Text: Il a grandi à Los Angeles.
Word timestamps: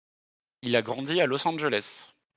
Il 0.63 0.75
a 0.75 0.81
grandi 0.81 1.21
à 1.21 1.27
Los 1.27 1.47
Angeles. 1.47 2.09